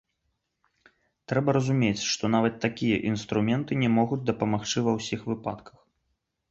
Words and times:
Трэба 1.31 1.49
разумець, 1.57 2.03
што 2.13 2.23
нават 2.37 2.57
такія 2.65 2.97
інструменты 3.11 3.79
не 3.83 3.89
могуць 4.01 4.21
дапамагчы 4.33 4.77
ва 4.91 4.97
ўсіх 4.99 5.19
выпадках. 5.33 5.75